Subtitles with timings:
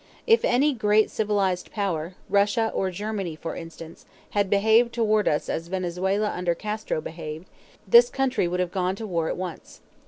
[0.25, 5.67] If any great civilized power, Russia or Germany, for instance, had behaved toward us as
[5.67, 7.45] Venezuela under Castro behaved,
[7.87, 9.79] this country would have gone to war at once.